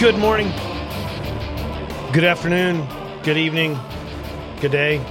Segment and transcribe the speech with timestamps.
[0.00, 0.48] Good morning,
[2.14, 2.88] good afternoon,
[3.22, 3.78] good evening,
[4.62, 5.04] good day.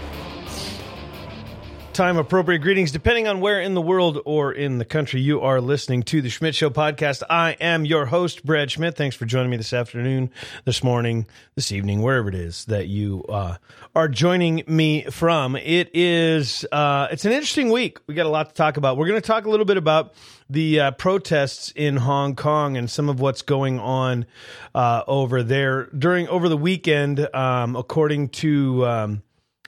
[1.99, 5.59] Time appropriate greetings, depending on where in the world or in the country you are
[5.59, 7.23] listening to the Schmidt Show podcast.
[7.29, 8.95] I am your host, Brad Schmidt.
[8.95, 10.31] Thanks for joining me this afternoon,
[10.63, 13.57] this morning, this evening, wherever it is that you uh,
[13.93, 15.57] are joining me from.
[15.57, 17.99] It is uh, it's an interesting week.
[18.07, 18.95] We got a lot to talk about.
[18.95, 20.13] We're going to talk a little bit about
[20.49, 24.25] the uh, protests in Hong Kong and some of what's going on
[24.73, 27.27] uh, over there during over the weekend.
[27.35, 29.21] Um, according to um,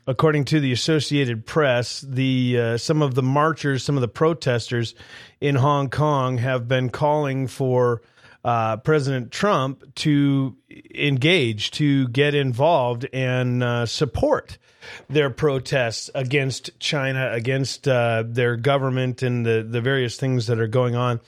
[0.08, 4.96] according to the Associated Press, the uh, some of the marchers, some of the protesters
[5.40, 8.02] in Hong Kong have been calling for.
[8.44, 10.58] Uh, President Trump to
[10.96, 14.58] engage, to get involved and uh, support
[15.10, 20.68] their protests against China, against uh, their government, and the the various things that are
[20.68, 21.20] going on.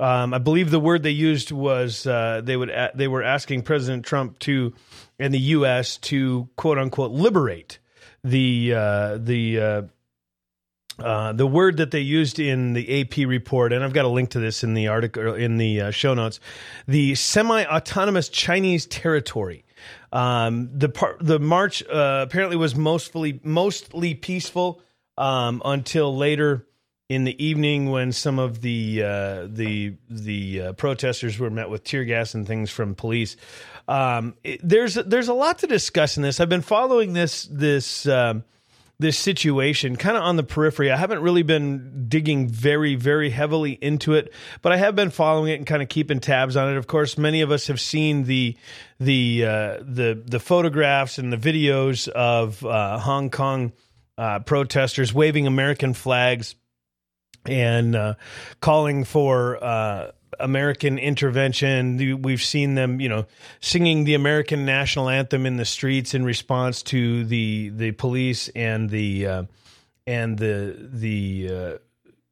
[0.00, 4.04] Um, I believe the word they used was uh, they would they were asking President
[4.04, 4.72] Trump to
[5.18, 5.96] and the U.S.
[5.98, 7.78] to quote unquote liberate
[8.24, 9.82] the uh, the uh,
[10.98, 14.30] uh, the word that they used in the AP report, and I've got a link
[14.30, 16.38] to this in the article in the uh, show notes,
[16.86, 19.64] the semi-autonomous Chinese territory.
[20.12, 24.80] Um, the par- the march uh, apparently was mostly mostly peaceful
[25.16, 26.66] um, until later
[27.08, 31.84] in the evening when some of the uh, the the uh, protesters were met with
[31.84, 33.36] tear gas and things from police.
[33.88, 36.40] Um, it, there's there's a lot to discuss in this.
[36.40, 38.06] I've been following this this.
[38.06, 38.44] Um,
[38.98, 40.90] this situation kind of on the periphery.
[40.90, 45.50] I haven't really been digging very, very heavily into it, but I have been following
[45.50, 46.76] it and kind of keeping tabs on it.
[46.76, 48.56] Of course, many of us have seen the
[49.00, 53.72] the uh, the the photographs and the videos of uh, Hong Kong
[54.16, 56.54] uh, protesters waving American flags
[57.44, 58.14] and uh,
[58.60, 60.12] calling for uh,
[60.42, 62.20] American intervention.
[62.22, 63.26] We've seen them, you know,
[63.60, 68.90] singing the American national anthem in the streets in response to the the police and
[68.90, 69.42] the uh,
[70.06, 71.78] and the the uh,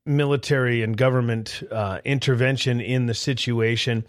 [0.07, 4.05] military and government uh, intervention in the situation.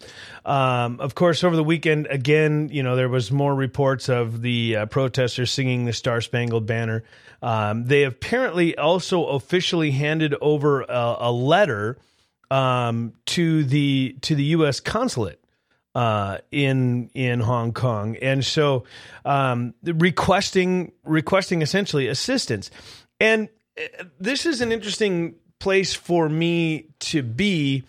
[0.45, 4.77] Um, of course, over the weekend, again, you know, there was more reports of the
[4.77, 7.03] uh, protesters singing the Star Spangled Banner.
[7.41, 11.97] Um, they apparently also officially handed over a, a letter
[12.51, 14.79] um, to the to the U.S.
[14.79, 15.41] consulate
[15.95, 18.83] uh, in in Hong Kong, and so
[19.25, 22.69] um, requesting requesting essentially assistance.
[23.19, 27.83] And uh, this is an interesting place for me to be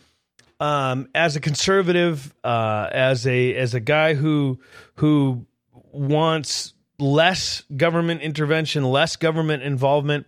[0.61, 4.61] um, as a conservative, uh, as a as a guy who
[4.95, 5.45] who
[5.91, 10.27] wants less government intervention, less government involvement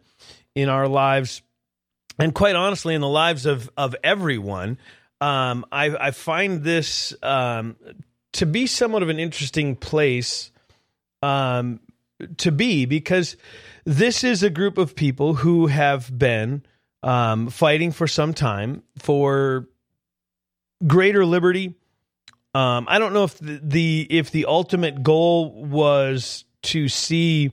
[0.57, 1.41] in our lives
[2.19, 4.79] and quite honestly, in the lives of of everyone,
[5.21, 7.77] um, I, I, find this um,
[8.33, 10.51] to be somewhat of an interesting place
[11.23, 11.81] um,
[12.39, 13.37] to be because
[13.85, 16.63] this is a group of people who have been
[17.03, 19.67] um, fighting for some time for
[20.87, 21.75] greater liberty.
[22.55, 27.53] Um, I don't know if the, the if the ultimate goal was to see,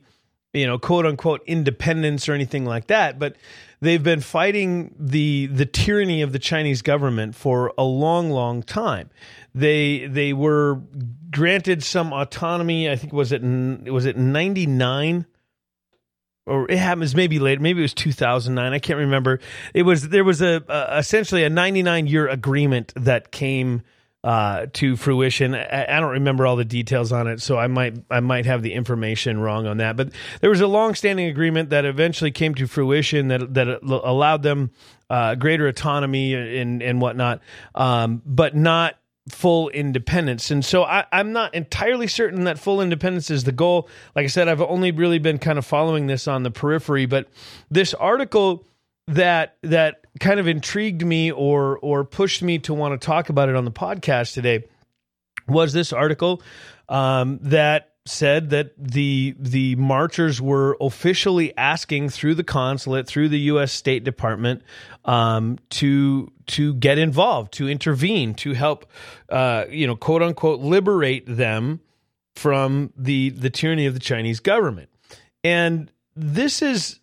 [0.54, 3.36] you know, quote unquote independence or anything like that, but
[3.82, 9.10] they've been fighting the the tyranny of the Chinese government for a long, long time.
[9.54, 10.82] They they were
[11.32, 12.90] granted some autonomy.
[12.90, 15.26] I think was it was it ninety nine
[16.46, 17.62] or it happens maybe later.
[17.62, 18.74] Maybe it was 2009.
[18.74, 19.40] I can't remember.
[19.74, 23.84] It was there was a, a essentially a 99 year agreement that came
[24.24, 25.56] uh, to fruition.
[25.56, 28.62] I, I, don't remember all the details on it, so I might I might have
[28.62, 29.96] the information wrong on that.
[29.96, 34.72] But there was a long-standing agreement that eventually came to fruition that that allowed them
[35.10, 37.42] uh, greater autonomy and and whatnot,
[37.74, 38.96] um, but not
[39.30, 40.52] full independence.
[40.52, 43.90] And so I, I'm not entirely certain that full independence is the goal.
[44.16, 47.28] Like I said, I've only really been kind of following this on the periphery, but
[47.70, 48.66] this article
[49.08, 53.50] that that kind of intrigued me or or pushed me to want to talk about
[53.50, 54.64] it on the podcast today
[55.48, 56.42] was this article
[56.90, 63.40] um, that said that the the marchers were officially asking through the consulate, through the
[63.42, 63.72] U.S.
[63.72, 64.64] State Department,
[65.06, 68.86] um, to to get involved, to intervene, to help,
[69.30, 71.80] uh, you know, quote unquote, liberate them
[72.36, 74.90] from the the tyranny of the Chinese government.
[75.44, 77.00] And this is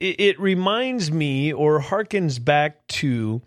[0.00, 3.42] it, it reminds me or harkens back to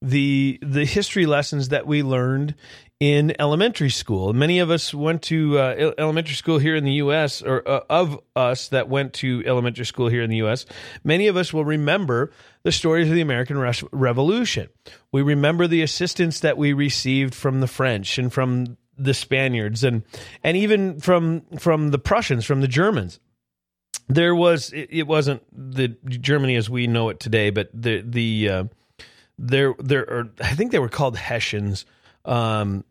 [0.00, 2.54] the the history lessons that we learned
[3.00, 4.32] in elementary school.
[4.32, 8.18] Many of us went to uh, elementary school here in the U.S., or uh, of
[8.34, 10.66] us that went to elementary school here in the U.S.,
[11.04, 12.32] many of us will remember
[12.64, 14.68] the stories of the American Re- Revolution.
[15.12, 20.02] We remember the assistance that we received from the French and from the Spaniards, and
[20.42, 23.20] and even from from the Prussians, from the Germans.
[24.08, 28.48] There was it, it wasn't the Germany as we know it today, but the the
[28.48, 28.64] uh,
[29.38, 31.84] there there are I think they were called Hessians
[32.24, 32.84] um,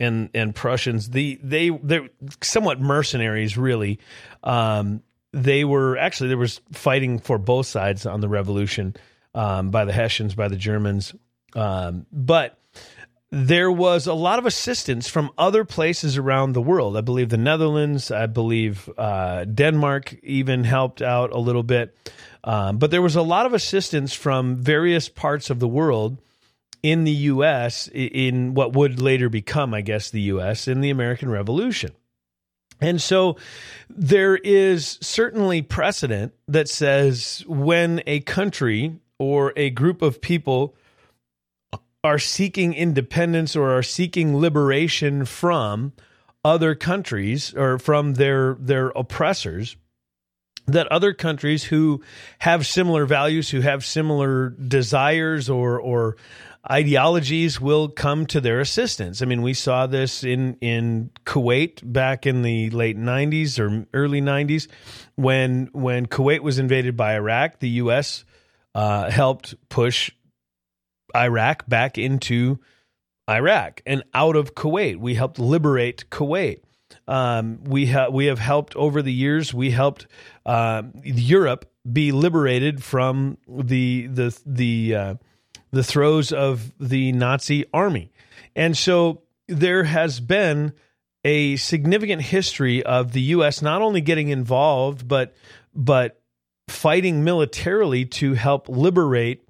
[0.00, 1.10] and and Prussians.
[1.10, 2.08] The they they're
[2.42, 4.00] somewhat mercenaries, really.
[4.42, 5.02] Um,
[5.32, 8.94] they were actually there was fighting for both sides on the revolution
[9.34, 11.14] um, by the Hessians, by the Germans,
[11.54, 12.58] um, but
[13.34, 16.96] there was a lot of assistance from other places around the world.
[16.96, 21.96] I believe the Netherlands, I believe uh, Denmark even helped out a little bit.
[22.44, 26.18] Um, but there was a lot of assistance from various parts of the world
[26.80, 27.88] in the U.S.
[27.92, 30.68] in what would later become, I guess, the U.S.
[30.68, 31.90] in the American Revolution.
[32.80, 33.36] And so
[33.90, 40.76] there is certainly precedent that says when a country or a group of people
[42.04, 45.92] are seeking independence or are seeking liberation from
[46.44, 49.76] other countries or from their their oppressors
[50.66, 52.02] that other countries who
[52.38, 56.16] have similar values, who have similar desires or or
[56.70, 59.20] ideologies will come to their assistance.
[59.20, 64.20] I mean, we saw this in in Kuwait back in the late 90s or early
[64.20, 64.68] 90s
[65.16, 68.24] when when Kuwait was invaded by Iraq, the US
[68.74, 70.10] uh, helped push
[71.14, 72.58] Iraq back into
[73.28, 74.98] Iraq and out of Kuwait.
[74.98, 76.60] We helped liberate Kuwait.
[77.06, 79.52] Um, we have we have helped over the years.
[79.52, 80.06] We helped
[80.46, 85.14] uh, Europe be liberated from the the the uh,
[85.70, 88.12] the throes of the Nazi army,
[88.54, 90.72] and so there has been
[91.24, 93.62] a significant history of the U.S.
[93.62, 95.34] not only getting involved but
[95.74, 96.20] but
[96.68, 99.46] fighting militarily to help liberate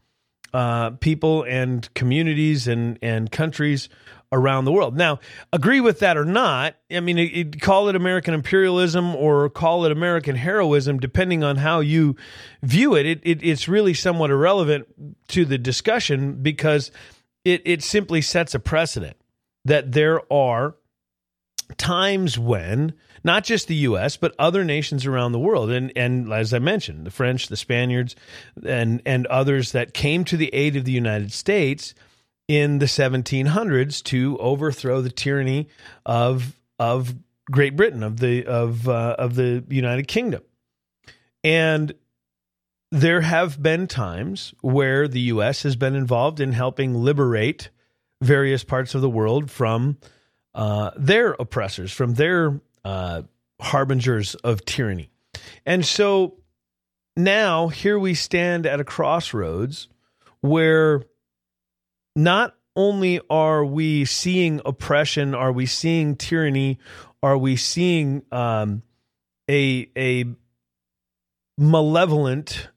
[0.55, 3.89] uh, people and communities and and countries
[4.33, 4.97] around the world.
[4.97, 5.21] Now,
[5.53, 9.85] agree with that or not, I mean, it, it, call it American imperialism or call
[9.85, 12.17] it American heroism, depending on how you
[12.63, 14.87] view it, it, it it's really somewhat irrelevant
[15.29, 16.91] to the discussion because
[17.45, 19.17] it, it simply sets a precedent
[19.65, 20.75] that there are
[21.77, 26.53] times when not just the US but other nations around the world and and as
[26.53, 28.17] I mentioned the French the Spaniards
[28.67, 31.95] and and others that came to the aid of the United States
[32.49, 35.69] in the 1700s to overthrow the tyranny
[36.05, 37.15] of of
[37.51, 40.43] Great Britain of the of uh, of the United Kingdom,
[41.43, 41.95] and
[42.91, 45.63] there have been times where the U.S.
[45.63, 47.69] has been involved in helping liberate
[48.23, 49.99] various parts of the world from
[50.55, 53.23] uh, their oppressors, from their uh,
[53.61, 55.11] harbingers of tyranny,
[55.65, 56.37] and so
[57.17, 59.89] now here we stand at a crossroads
[60.41, 61.03] where
[62.17, 66.79] not only are we seeing oppression, are we seeing tyranny,
[67.23, 68.83] are we seeing um,
[69.49, 70.25] a a
[71.57, 72.69] malevolent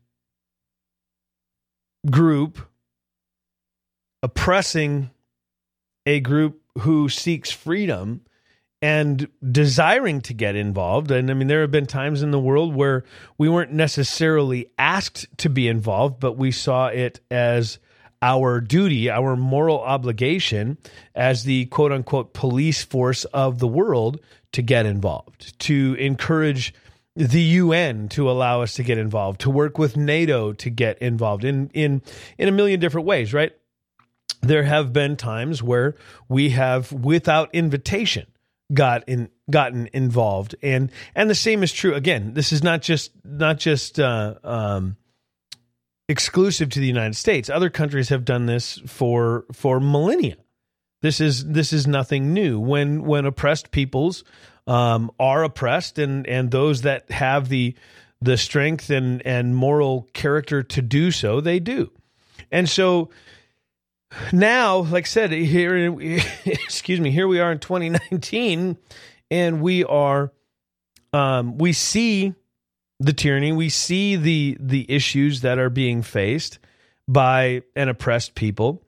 [2.10, 2.60] group
[4.22, 5.10] oppressing
[6.06, 8.22] a group who seeks freedom
[8.82, 11.10] and desiring to get involved.
[11.12, 13.04] And I mean, there have been times in the world where
[13.38, 17.80] we weren't necessarily asked to be involved, but we saw it as
[18.22, 20.78] our duty, our moral obligation
[21.16, 24.20] as the quote unquote police force of the world
[24.54, 26.74] to get involved, to encourage
[27.16, 31.44] the UN to allow us to get involved, to work with NATO to get involved
[31.44, 32.02] in in
[32.38, 33.54] in a million different ways, right?
[34.42, 35.96] There have been times where
[36.30, 38.28] we have without invitation
[38.74, 43.12] got in gotten involved and and the same is true again this is not just
[43.24, 44.98] not just uh, um,
[46.10, 47.50] exclusive to the United States.
[47.50, 50.38] Other countries have done this for for millennia.
[51.02, 52.60] This is this is nothing new.
[52.60, 54.24] When when oppressed peoples
[54.66, 57.76] um, are oppressed, and and those that have the
[58.22, 61.92] the strength and and moral character to do so, they do.
[62.52, 63.10] And so
[64.32, 65.96] now, like I said, here
[66.46, 68.78] excuse me, here we are in 2019
[69.30, 70.32] and we are
[71.14, 72.34] um, we see
[73.00, 76.60] the tyranny, we see the the issues that are being faced
[77.08, 78.82] by an oppressed people,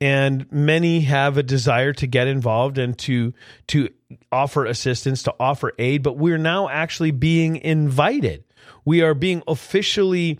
[0.00, 3.34] and many have a desire to get involved and to
[3.68, 3.88] to
[4.30, 6.02] offer assistance, to offer aid.
[6.02, 8.44] But we're now actually being invited.
[8.84, 10.38] We are being officially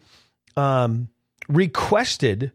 [0.56, 1.08] um,
[1.49, 2.52] requested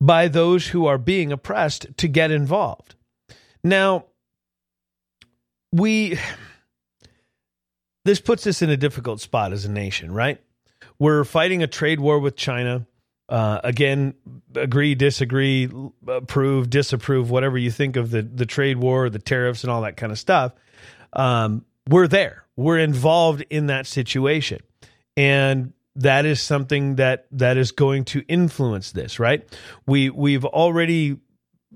[0.00, 2.94] by those who are being oppressed to get involved.
[3.62, 4.06] Now,
[5.72, 6.18] we
[8.04, 10.40] this puts us in a difficult spot as a nation, right?
[10.98, 12.86] We're fighting a trade war with China.
[13.26, 14.14] Uh, again,
[14.54, 15.70] agree, disagree,
[16.06, 19.96] approve, disapprove, whatever you think of the the trade war, the tariffs, and all that
[19.96, 20.52] kind of stuff.
[21.14, 22.44] Um, we're there.
[22.56, 24.60] We're involved in that situation,
[25.16, 29.18] and that is something that that is going to influence this.
[29.18, 29.46] Right?
[29.86, 31.18] We we've already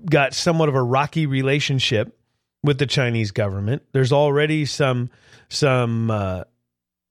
[0.09, 2.17] got somewhat of a rocky relationship
[2.63, 3.83] with the Chinese government.
[3.91, 5.09] There's already some
[5.49, 6.43] some uh,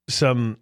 [0.09, 0.59] some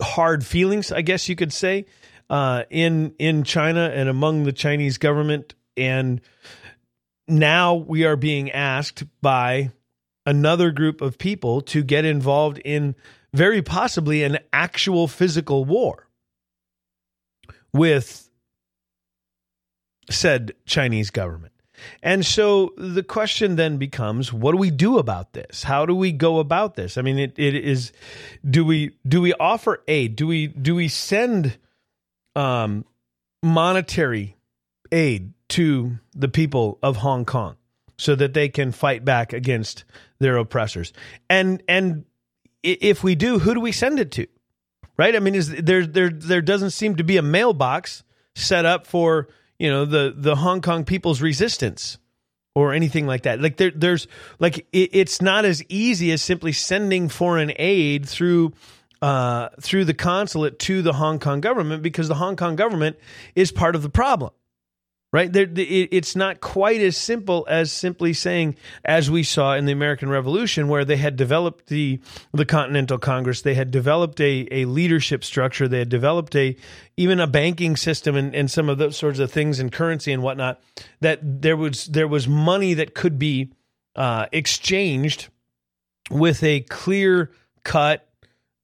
[0.00, 1.86] hard feelings, I guess you could say,
[2.30, 5.54] uh, in in China and among the Chinese government.
[5.76, 6.20] And
[7.28, 9.72] now we are being asked by
[10.24, 12.94] another group of people to get involved in
[13.32, 16.08] very possibly an actual physical war
[17.72, 18.30] with
[20.10, 21.52] said Chinese government.
[22.02, 25.62] And so the question then becomes, what do we do about this?
[25.62, 26.96] How do we go about this?
[26.96, 27.92] I mean, it, it is,
[28.48, 30.16] do we, do we offer aid?
[30.16, 31.58] Do we, do we send,
[32.34, 32.84] um,
[33.42, 34.36] monetary
[34.90, 37.56] aid to the people of Hong Kong
[37.98, 39.84] so that they can fight back against
[40.18, 40.94] their oppressors?
[41.28, 42.06] And, and
[42.66, 44.26] if we do, who do we send it to?
[44.96, 45.14] Right?
[45.14, 48.02] I mean, is there, there, there doesn't seem to be a mailbox
[48.34, 51.98] set up for, you know the the Hong Kong people's resistance
[52.54, 53.40] or anything like that.
[53.40, 54.06] Like there, there's
[54.38, 58.52] like it, it's not as easy as simply sending foreign aid through
[59.02, 62.96] uh, through the consulate to the Hong Kong government because the Hong Kong government
[63.34, 64.32] is part of the problem
[65.16, 65.30] right?
[65.34, 68.54] It's not quite as simple as simply saying,
[68.84, 72.00] as we saw in the American Revolution, where they had developed the
[72.34, 76.54] the Continental Congress, they had developed a, a leadership structure, they had developed a
[76.98, 80.22] even a banking system and, and some of those sorts of things and currency and
[80.22, 80.60] whatnot.
[81.00, 83.54] That there was there was money that could be
[83.94, 85.28] uh, exchanged
[86.10, 87.30] with a clear
[87.64, 88.06] cut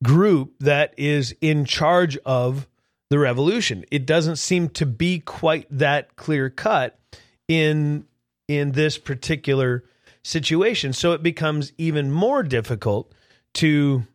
[0.03, 2.69] group that is in charge of
[3.13, 3.85] the revolution.
[3.91, 6.99] It doesn't seem to be quite that clear cut
[7.47, 8.07] in
[8.49, 9.85] in this particular
[10.25, 10.95] situation.
[10.95, 13.13] So it becomes even more difficult
[13.55, 14.07] to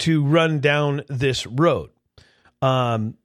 [0.00, 1.88] to run down this road.
[2.60, 3.16] Um,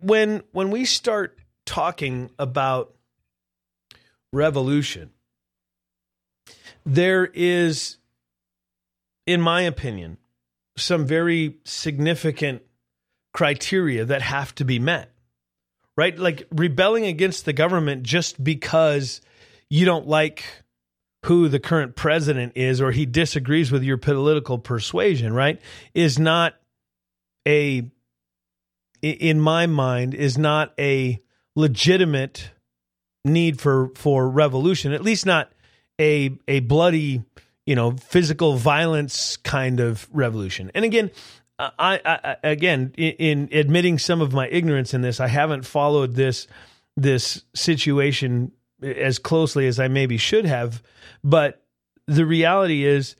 [0.00, 2.94] when when we start talking about
[4.30, 5.10] revolution,
[6.84, 7.96] there is,
[9.26, 10.18] in my opinion,
[10.76, 12.62] some very significant
[13.32, 15.10] criteria that have to be met.
[15.96, 16.18] Right?
[16.18, 19.20] Like rebelling against the government just because
[19.68, 20.44] you don't like
[21.26, 25.60] who the current president is or he disagrees with your political persuasion, right?
[25.94, 26.54] Is not
[27.46, 27.90] a
[29.02, 31.18] in my mind is not a
[31.56, 32.50] legitimate
[33.24, 35.52] need for for revolution, at least not
[36.00, 37.22] a a bloody
[37.72, 40.70] you know, physical violence kind of revolution.
[40.74, 41.10] And again,
[41.58, 46.14] I, I again in, in, admitting some of my ignorance in this, I haven't followed
[46.14, 46.48] this
[46.98, 48.52] this situation
[48.82, 50.82] as closely as I maybe should have.
[51.24, 51.64] But
[52.06, 53.16] the reality is,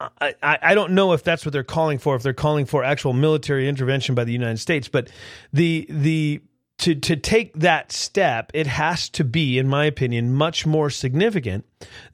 [0.00, 2.16] I, I don't know if that's what they're calling for.
[2.16, 5.10] If they're calling for actual military intervention by the United States, but
[5.52, 6.40] the the
[6.78, 11.64] to to take that step, it has to be, in my opinion, much more significant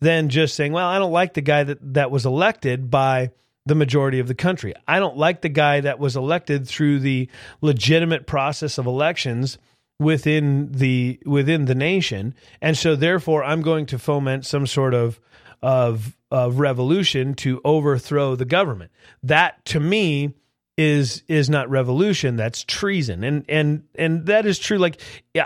[0.01, 3.31] than just saying, "Well, I don't like the guy that that was elected by."
[3.67, 4.75] the majority of the country.
[4.87, 7.31] I don't like the guy that was elected through the
[7.63, 9.57] legitimate process of elections
[9.99, 15.19] within the within the nation, and so therefore I'm going to foment some sort of
[15.63, 18.91] of of revolution to overthrow the government.
[19.23, 20.35] That to me
[20.77, 23.23] is is not revolution that's treason.
[23.23, 24.79] And and and that is true.
[24.79, 25.01] Like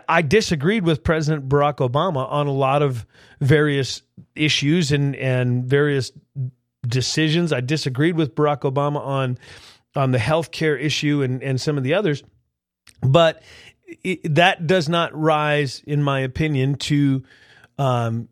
[0.09, 3.07] i disagreed with president barack obama on a lot of
[3.41, 4.03] various
[4.35, 6.13] issues and and various
[6.87, 7.53] decisions.
[7.53, 9.39] I disagreed with barack obama on
[9.95, 12.23] on the health care issue and and some of the others.
[13.03, 13.43] But
[14.03, 17.23] it, that does not rise in my opinion to
[17.77, 18.29] um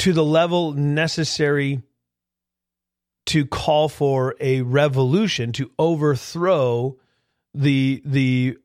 [0.00, 1.82] to the level necessary
[3.26, 6.96] to call for a revolution to overthrow
[7.54, 8.56] the the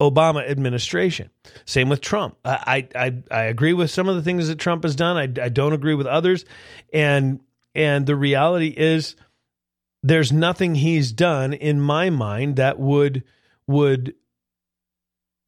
[0.00, 1.30] Obama administration.
[1.66, 2.36] Same with Trump.
[2.44, 5.16] I, I I agree with some of the things that Trump has done.
[5.16, 6.44] I, I don't agree with others,
[6.92, 7.40] and
[7.74, 9.14] and the reality is
[10.02, 13.24] there's nothing he's done in my mind that would
[13.66, 14.14] would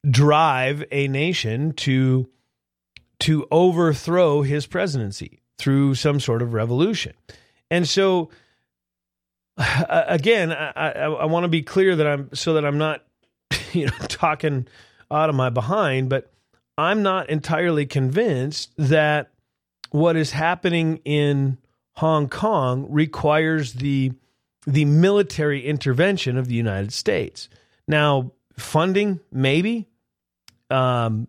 [0.09, 2.29] drive a nation to
[3.21, 7.15] to overthrow his presidency through some sort of revolution.
[7.73, 8.29] And so
[9.89, 13.05] again, I, I, I want to be clear that I'm so that I'm not
[13.73, 14.69] you know talking
[15.11, 16.31] out of my behind, but
[16.77, 19.31] I'm not entirely convinced that
[19.91, 21.59] what is happening in
[21.97, 24.13] Hong Kong requires the
[24.67, 27.49] the military intervention of the United States.
[27.89, 29.89] Now, funding, maybe.
[30.71, 31.27] Um,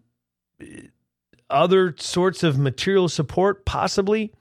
[1.49, 4.33] other sorts of material support, possibly.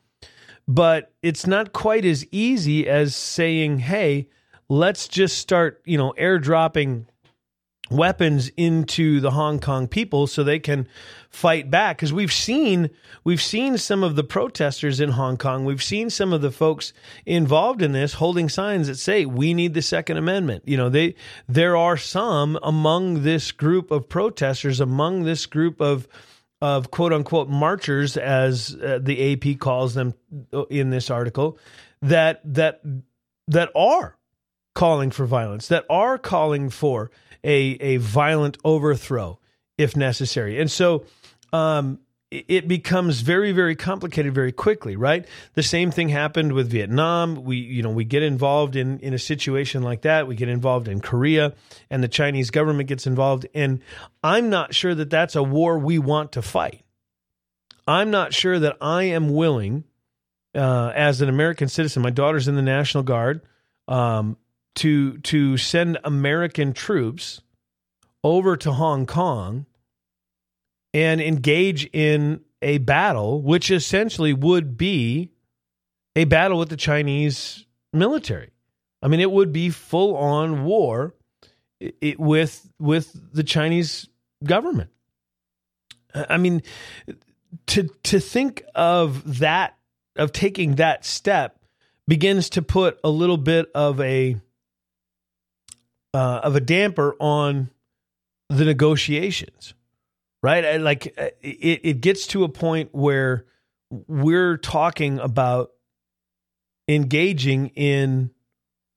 [0.69, 4.29] But it's not quite as easy as saying, hey,
[4.69, 7.07] let's just start, you know, airdropping
[7.93, 10.89] weapons into the Hong Kong people so they can
[11.31, 11.97] fight back.
[11.97, 12.91] Because we've seen
[13.25, 15.65] we've seen some of the protesters in Hong Kong.
[15.65, 16.93] We've seen some of the folks
[17.27, 20.65] involved in this holding signs that say we need the second amendment.
[20.67, 21.15] You know they
[21.49, 26.09] there are some among this group of protesters among this group of
[26.63, 30.15] of quote unquote marchers as uh, the AP calls them
[30.71, 31.59] in this article
[32.01, 32.81] that that
[33.49, 34.17] that are
[34.75, 37.11] calling for violence that are calling for
[37.43, 39.39] a a violent overthrow
[39.77, 40.61] if necessary.
[40.61, 41.05] And so
[41.53, 41.99] um,
[42.49, 45.27] it becomes very very complicated very quickly right?
[45.55, 47.45] The same thing happened with vietnam.
[47.45, 50.27] We you know we get involved in in a situation like that.
[50.27, 51.55] We get involved in korea
[51.91, 53.81] and the chinese government gets involved and
[54.23, 56.85] i'm not sure that that's a war we want to fight.
[57.87, 59.85] I'm not sure that i am willing
[60.55, 63.43] uh, as an american citizen my daughter's in the national guard
[63.89, 64.37] um,
[64.77, 67.43] to to send American troops
[68.25, 69.67] over to Hong Kong
[70.95, 75.31] and engage in a battle, which essentially would be
[76.15, 78.51] a battle with the Chinese military.
[79.03, 81.15] I mean, it would be full on war
[81.81, 84.09] it, with with the Chinese
[84.45, 84.91] government.
[86.15, 86.63] I mean,
[87.67, 89.77] to to think of that
[90.17, 91.59] of taking that step
[92.07, 94.37] begins to put a little bit of a
[96.15, 97.71] uh, of a damper on
[98.49, 99.75] the negotiations,
[100.43, 100.81] right?
[100.81, 103.47] Like uh, it, it gets to a point where
[103.91, 105.71] we're talking about
[106.89, 108.31] engaging in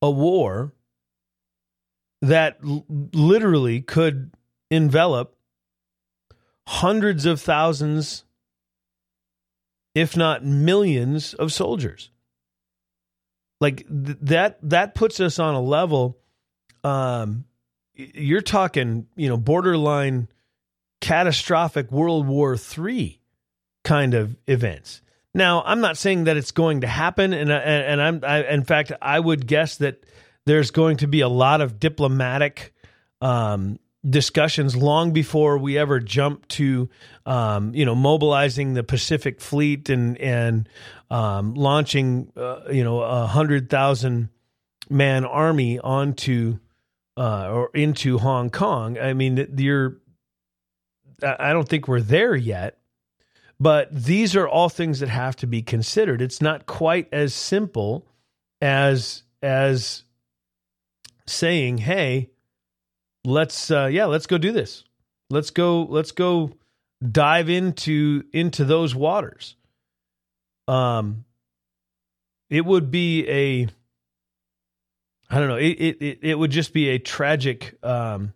[0.02, 0.74] a war
[2.22, 4.32] that l- literally could
[4.72, 5.36] envelop
[6.68, 8.24] hundreds of thousands,
[9.94, 12.10] if not millions, of soldiers.
[13.62, 16.18] Like th- that, that puts us on a level
[16.84, 17.46] um,
[17.96, 20.28] you're talking, you know, borderline
[21.06, 23.20] catastrophic World War III
[23.84, 25.04] kind of events.
[25.36, 28.92] Now, I'm not saying that it's going to happen, and and I'm I, in fact
[29.04, 30.04] I would guess that
[30.48, 32.74] there's going to be a lot of diplomatic
[33.22, 36.90] um, discussions long before we ever jump to
[37.28, 40.68] um, you know mobilizing the Pacific Fleet and and
[41.12, 44.30] um, launching uh, you know a hundred thousand
[44.90, 46.58] man army onto
[47.16, 48.98] uh, or into Hong Kong.
[48.98, 49.98] I mean, you're.
[51.24, 52.78] I don't think we're there yet,
[53.60, 56.22] but these are all things that have to be considered.
[56.22, 58.08] It's not quite as simple
[58.62, 60.04] as as
[61.26, 62.30] saying, "Hey,
[63.24, 64.84] let's uh, yeah, let's go do this.
[65.30, 65.84] Let's go.
[65.84, 66.52] Let's go
[67.02, 69.56] dive into into those waters."
[70.68, 71.26] Um,
[72.50, 73.68] it would be a
[75.30, 75.58] I don't know.
[75.58, 77.78] It it it would just be a tragic.
[77.84, 78.34] Um,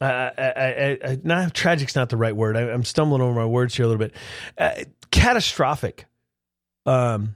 [0.00, 2.56] I, I, I, tragic's not the right word.
[2.56, 4.14] I, am stumbling over my words here a little bit.
[4.56, 6.06] Uh, catastrophic,
[6.86, 7.34] um,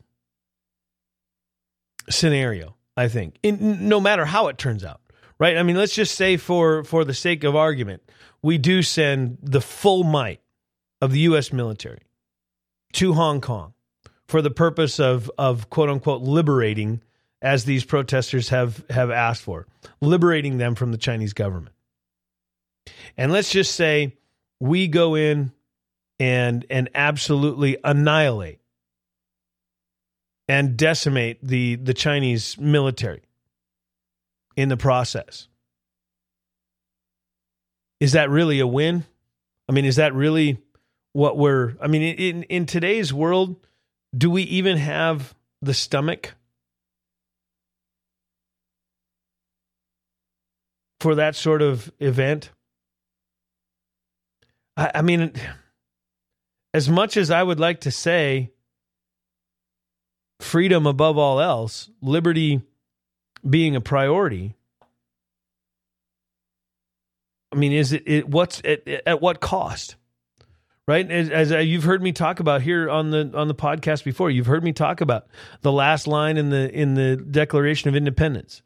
[2.08, 2.76] scenario.
[2.96, 5.00] I think, In, no matter how it turns out,
[5.38, 5.56] right?
[5.56, 8.02] I mean, let's just say for for the sake of argument,
[8.42, 10.40] we do send the full might
[11.00, 11.52] of the U.S.
[11.52, 12.02] military
[12.92, 13.72] to Hong Kong
[14.28, 17.02] for the purpose of of quote unquote liberating
[17.40, 19.66] as these protesters have have asked for,
[20.00, 21.74] liberating them from the Chinese government.
[23.16, 24.16] And let's just say
[24.60, 25.52] we go in
[26.18, 28.60] and and absolutely annihilate
[30.48, 33.22] and decimate the the Chinese military
[34.56, 35.48] in the process.
[38.00, 39.04] Is that really a win?
[39.68, 40.58] I mean, is that really
[41.12, 43.56] what we're I mean, in in today's world,
[44.16, 46.34] do we even have the stomach
[51.02, 52.50] for that sort of event.
[54.76, 55.32] I, I mean,
[56.74, 58.52] as much as I would like to say
[60.40, 62.62] freedom above all else, liberty
[63.48, 64.54] being a priority.
[67.52, 69.96] I mean, is it, it what's at, at what cost?
[70.88, 74.32] Right, as, as, you've heard me talk about here on the on the podcast before,
[74.32, 75.28] you've heard me talk about
[75.60, 78.62] the last line in the in the Declaration of Independence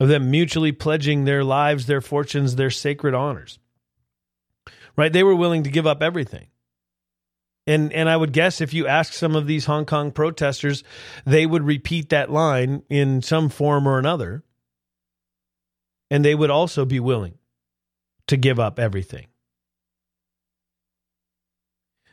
[0.00, 3.58] of them mutually pledging their lives, their fortunes, their sacred honors.
[4.96, 6.46] Right, they were willing to give up everything.
[7.66, 10.84] And and I would guess if you ask some of these Hong Kong protesters,
[11.24, 14.44] they would repeat that line in some form or another.
[16.10, 17.38] And they would also be willing
[18.28, 19.26] to give up everything.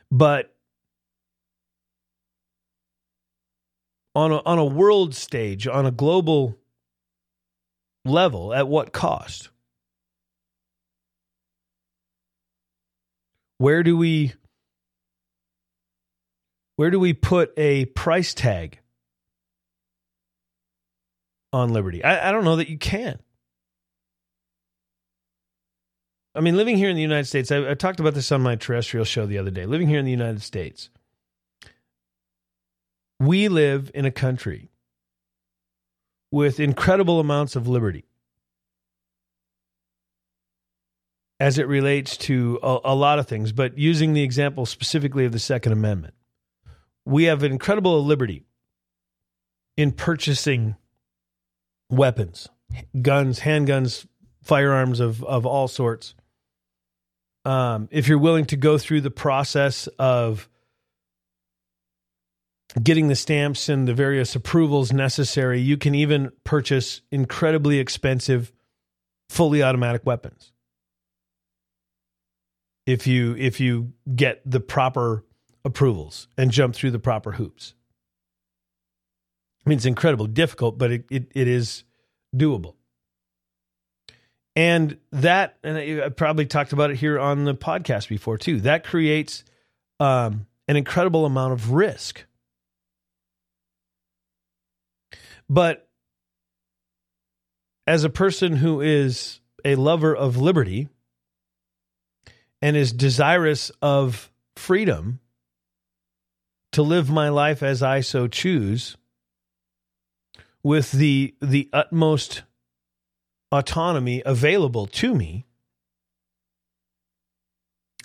[0.10, 0.54] But
[4.15, 6.58] on a, on a world stage, on a global
[8.06, 9.50] level, at what cost?
[13.63, 14.34] Where do we
[16.76, 18.80] where do we put a price tag
[21.54, 22.04] on liberty?
[22.04, 23.21] I, I don't know that you can.
[26.36, 28.58] I mean, living here in the United States, I, I, talked about this on my
[28.58, 29.65] terrestrial show the other day.
[29.65, 30.89] Living here in the United States,
[33.21, 34.71] we live in a country
[36.32, 38.04] with incredible amounts of liberty
[41.43, 45.34] as it relates to a, a lot of things, but using the example specifically of
[45.34, 46.13] the Second Amendment
[47.06, 48.45] we have incredible liberty
[49.75, 50.77] in purchasing
[51.89, 52.47] weapons,
[53.01, 54.08] guns, handguns,
[54.41, 56.15] firearms of of all sorts.
[57.43, 60.47] Um, if you're willing to go through the process of
[62.82, 68.53] getting the stamps and the various approvals necessary, you can even purchase incredibly expensive,
[69.27, 70.53] fully automatic weapons.
[72.86, 75.24] If you if you get the proper
[75.65, 77.74] approvals and jump through the proper hoops.
[79.65, 81.84] I mean, it's incredibly difficult, but it, it, it is
[82.36, 82.76] doable.
[84.56, 88.84] And that, and I probably talked about it here on the podcast before too, that
[88.84, 89.43] creates
[90.00, 92.26] um, an incredible amount of risk.
[95.50, 95.88] But
[97.88, 100.89] as a person who is a lover of liberty
[102.63, 105.19] and is desirous of freedom,
[106.71, 108.97] to live my life as I so choose
[110.63, 112.43] with the the utmost
[113.52, 115.45] autonomy available to me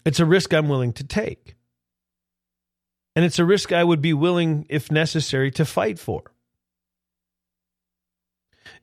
[0.05, 1.55] it's a risk I'm willing to take.
[3.15, 6.33] And it's a risk I would be willing if necessary to fight for.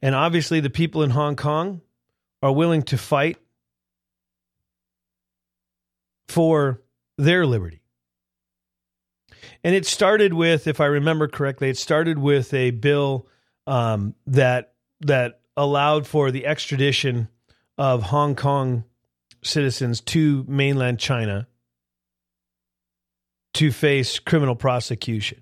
[0.04, 1.82] And obviously the people in Hong Kong
[2.44, 3.38] are willing to fight
[6.28, 6.82] for
[7.18, 7.82] their liberty.
[9.64, 13.28] And it started with, if I remember correctly, it started with a bill
[13.68, 17.28] um, that that allowed for the extradition
[17.78, 18.84] of Hong Kong
[19.44, 21.48] citizens to mainland China
[23.56, 25.42] to face criminal prosecution,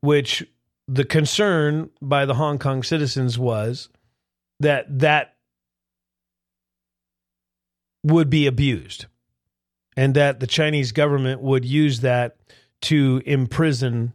[0.00, 0.46] which
[0.88, 3.88] the concern by the Hong Kong citizens was
[4.60, 5.34] that that
[8.04, 9.06] would be abused
[9.96, 12.36] and that the Chinese government would use that
[12.82, 14.12] to imprison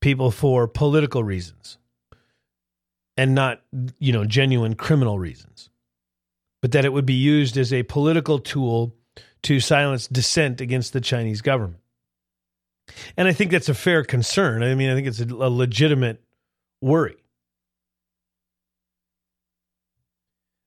[0.00, 1.78] people for political reasons
[3.16, 3.62] and not,
[3.98, 5.70] you know, genuine criminal reasons,
[6.62, 8.94] but that it would be used as a political tool
[9.42, 11.80] to silence dissent against the Chinese government.
[13.16, 14.62] And I think that's a fair concern.
[14.62, 16.22] I mean, I think it's a, legitimate
[16.80, 17.16] worry.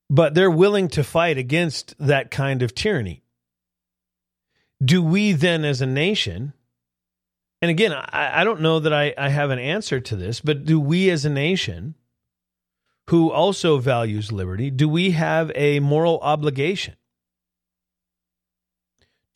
[0.09, 3.23] But they're willing to fight against that kind of tyranny
[4.83, 6.53] do we then as a nation
[7.61, 10.65] and again i, I don't know that I, I have an answer to this but
[10.65, 11.95] do we as a nation
[13.09, 16.95] who also values liberty do we have a moral obligation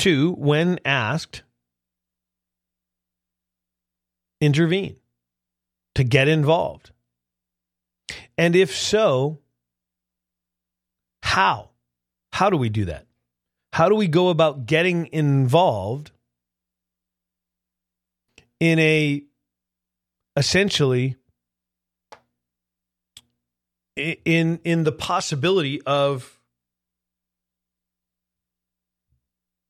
[0.01, 1.43] to when asked
[4.41, 4.95] intervene
[5.93, 6.91] to get involved?
[8.37, 9.39] And if so
[11.21, 11.69] how?
[12.33, 13.05] How do we do that
[13.73, 16.11] how do we go about getting involved
[18.59, 19.23] in a
[20.35, 21.15] essentially
[23.95, 26.39] in in the possibility of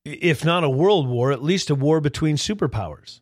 [0.04, 3.20] if not a world war at least a war between superpowers?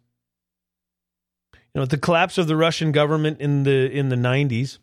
[1.74, 4.78] You know the collapse of the russian government in the in the 90s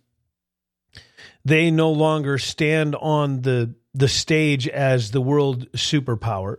[1.43, 6.57] they no longer stand on the the stage as the world superpower.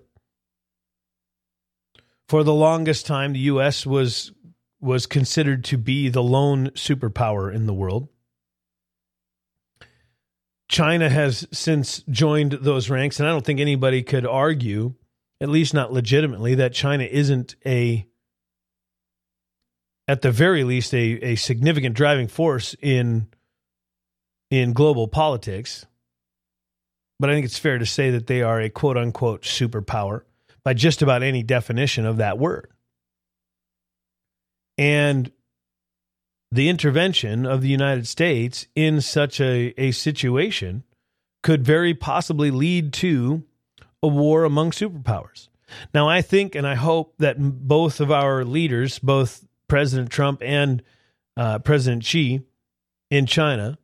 [2.29, 3.87] For the longest time, the U.S.
[3.87, 4.33] was
[4.81, 8.09] was considered to be the lone superpower in the world.
[10.69, 14.95] China has since joined those ranks, and I don't think anybody could argue,
[15.41, 18.07] at least not legitimately, that China isn't a,
[20.07, 23.29] at the very least, a, a significant driving force in
[24.51, 25.87] in global politics.
[27.19, 30.23] But I think it's fair to say that they are a quote unquote superpower
[30.65, 32.71] by just about any definition of that word.
[34.77, 35.31] And
[36.53, 40.85] the intervention of the United States in such a, a situation
[41.43, 43.43] could very possibly lead to
[44.03, 45.49] a war among superpowers.
[45.93, 50.83] Now, I think and I hope that both of our leaders, both President Trump and
[51.37, 52.41] uh, President Xi
[53.11, 53.79] in China,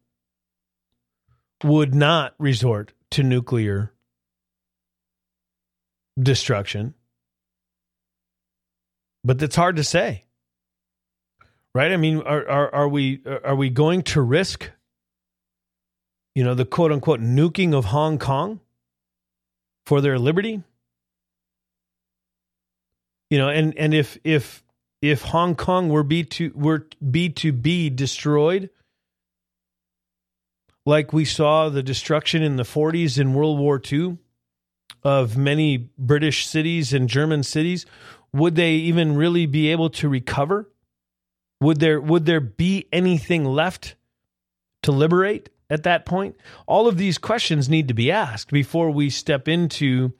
[1.62, 3.92] would not resort to nuclear
[6.20, 6.94] destruction.
[9.24, 10.24] But that's hard to say
[11.74, 11.92] right?
[11.92, 14.70] I mean, are are, are we are we going to risk,
[16.34, 18.60] you know, the quote unquote nuking of Hong Kong
[19.86, 20.62] for their liberty?
[23.30, 24.62] You know, and and if if
[25.02, 28.70] if Hong Kong were be to were be to be destroyed,
[30.86, 34.18] like we saw the destruction in the 40s in World War II
[35.02, 37.86] of many British cities and German cities,
[38.32, 40.70] would they even really be able to recover?
[41.60, 43.94] Would there would there be anything left
[44.82, 46.36] to liberate at that point?
[46.66, 50.12] All of these questions need to be asked before we step into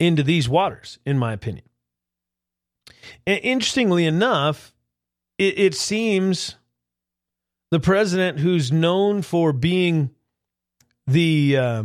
[0.00, 1.64] into these waters, in my opinion.
[3.26, 4.74] And interestingly enough,
[5.38, 6.56] it, it seems
[7.70, 10.10] the president who's known for being
[11.06, 11.84] the uh,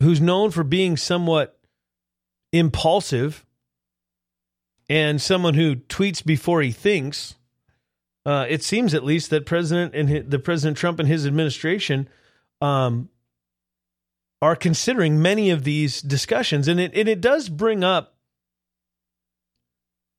[0.00, 1.58] who's known for being somewhat
[2.52, 3.44] impulsive
[4.88, 7.34] and someone who tweets before he thinks,
[8.24, 12.08] uh, it seems at least that President and his, the President Trump and his administration
[12.60, 13.08] um,
[14.40, 18.14] are considering many of these discussions, and it and it does bring up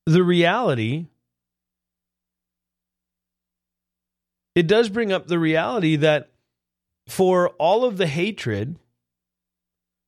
[0.06, 1.08] the reality.
[4.56, 6.32] It does bring up the reality that
[7.08, 8.78] for all of the hatred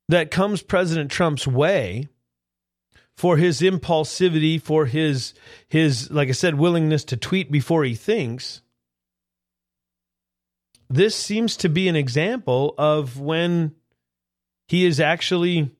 [0.10, 2.08] that comes President Trump's way
[3.16, 5.34] for his impulsivity, for his
[5.68, 8.62] his like I said, willingness to tweet before he thinks.
[10.90, 13.76] This seems to be an example of when
[14.68, 15.72] he is actually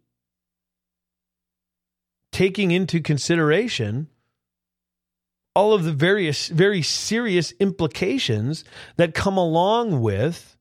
[2.32, 4.08] taking into consideration
[5.56, 8.64] all of the various very serious implications
[8.98, 10.56] that come along with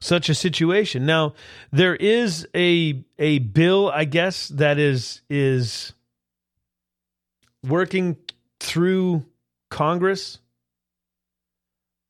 [0.00, 1.04] such a situation.
[1.04, 1.34] Now,
[1.70, 5.92] there is a a bill, I guess, that is is
[7.66, 8.16] working
[8.58, 9.26] through
[9.70, 10.38] Congress.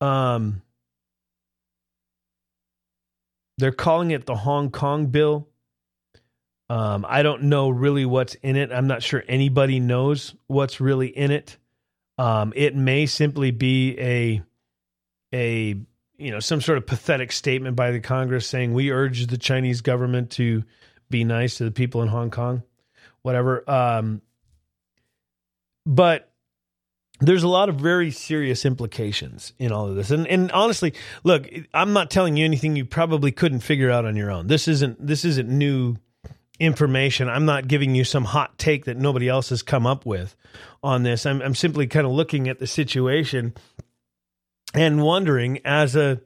[0.00, 0.62] Um,
[3.58, 5.49] they're calling it the Hong Kong bill.
[6.70, 8.70] Um, I don't know really what's in it.
[8.70, 11.56] I'm not sure anybody knows what's really in it.
[12.16, 14.42] Um, it may simply be a
[15.34, 15.74] a
[16.16, 19.80] you know some sort of pathetic statement by the Congress saying we urge the Chinese
[19.80, 20.62] government to
[21.10, 22.62] be nice to the people in Hong Kong,
[23.22, 23.68] whatever.
[23.68, 24.22] Um,
[25.84, 26.30] but
[27.18, 30.12] there's a lot of very serious implications in all of this.
[30.12, 34.14] And and honestly, look, I'm not telling you anything you probably couldn't figure out on
[34.14, 34.46] your own.
[34.46, 35.96] This isn't this isn't new
[36.60, 37.28] information.
[37.28, 40.36] I'm not giving you some hot take that nobody else has come up with
[40.82, 41.26] on this.
[41.26, 43.54] I'm I'm simply kind of looking at the situation
[44.74, 46.20] and wondering as a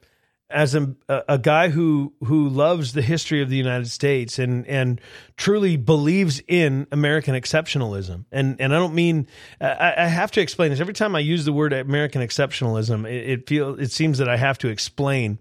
[0.50, 5.00] as a a guy who who loves the history of the United States and and
[5.36, 9.26] truly believes in American exceptionalism and and I don't mean
[9.60, 13.30] I, I have to explain this every time I use the word American exceptionalism it,
[13.30, 15.38] it feel it seems that I have to explain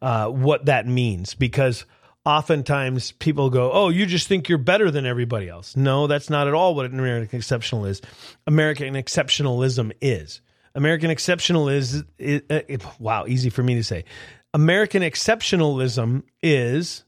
[0.00, 1.84] uh, what that means because
[2.24, 6.48] oftentimes people go oh you just think you're better than everybody else no that's not
[6.48, 8.00] at all what an American exceptional is
[8.46, 10.40] American exceptionalism is
[10.74, 14.04] American exceptional is, it, wow, easy for me to say.
[14.52, 17.04] American exceptionalism is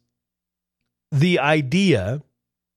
[1.10, 2.22] the idea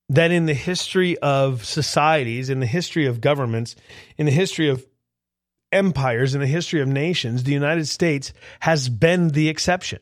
[0.10, 3.76] that in the history of societies, in the history of governments,
[4.18, 4.86] in the history of
[5.72, 10.00] empires, in the history of nations, the United States has been the exception.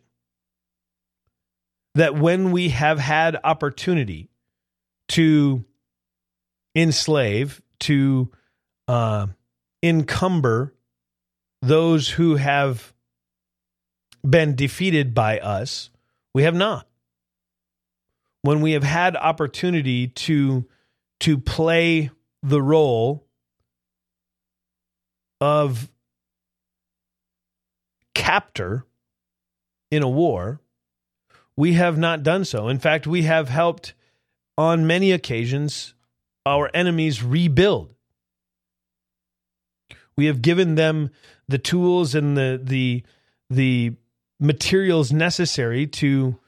[1.97, 4.29] That when we have had opportunity
[5.09, 5.65] to
[6.75, 8.31] enslave, to
[8.87, 9.27] uh,
[9.83, 10.73] encumber
[11.61, 12.93] those who have
[14.27, 15.89] been defeated by us
[16.37, 16.87] We have not.
[18.43, 20.67] When we have had opportunity to
[21.21, 22.11] to play
[22.43, 23.25] the role
[25.41, 25.89] of
[28.13, 28.85] captor
[29.89, 30.61] in a war,
[31.57, 32.67] we have not done so.
[32.67, 33.93] In fact, we have helped
[34.57, 35.95] on many occasions
[36.45, 37.93] our enemies rebuild.
[40.15, 41.09] We have given them
[41.47, 43.03] the tools and the the
[43.49, 43.93] the
[44.39, 46.39] materials necessary to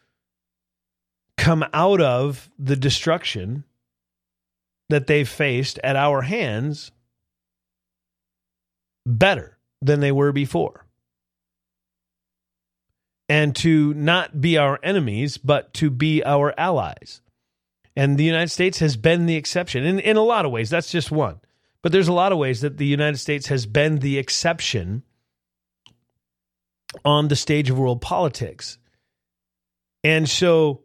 [1.38, 3.63] come out of the destruction
[4.89, 6.91] that they faced at our hands
[9.06, 10.86] better than they were before.
[13.30, 17.22] And to not be our enemies, but to be our allies.
[17.96, 20.70] And the United States has been the exception in, in a lot of ways.
[20.70, 21.39] That's just one.
[21.82, 25.04] But there's a lot of ways that the United States has been the exception
[27.06, 28.78] on the stage of world politics.
[30.04, 30.82] And so,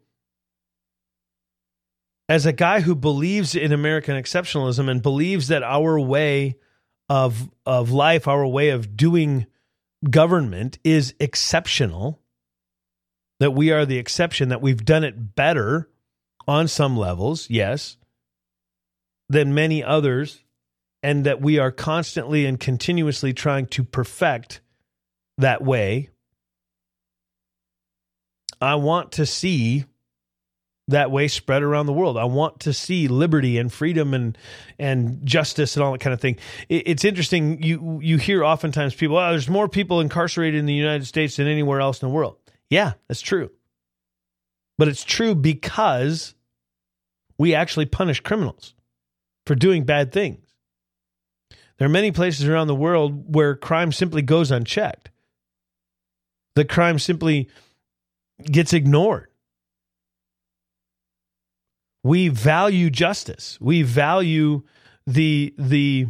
[2.28, 6.56] as a guy who believes in American exceptionalism and believes that our way
[7.08, 9.46] of, of life, our way of doing
[10.08, 12.20] government is exceptional,
[13.40, 15.88] that we are the exception, that we've done it better
[16.46, 17.96] on some levels, yes,
[19.28, 20.42] than many others,
[21.02, 24.60] and that we are constantly and continuously trying to perfect
[25.38, 26.10] that way.
[28.60, 29.84] I want to see
[30.88, 32.18] that way spread around the world.
[32.18, 34.36] I want to see liberty and freedom and
[34.78, 36.36] and justice and all that kind of thing.
[36.68, 37.62] It, it's interesting.
[37.62, 41.46] You you hear oftentimes people, oh, there's more people incarcerated in the United States than
[41.46, 42.36] anywhere else in the world.
[42.74, 43.52] Yeah, that's true.
[44.78, 46.34] But it's true because
[47.38, 48.74] we actually punish criminals
[49.46, 50.44] for doing bad things.
[51.78, 55.10] There are many places around the world where crime simply goes unchecked.
[56.56, 57.48] The crime simply
[58.42, 59.28] gets ignored.
[62.02, 63.56] We value justice.
[63.60, 64.64] We value
[65.06, 66.08] the the